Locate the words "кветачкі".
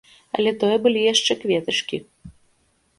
1.45-2.05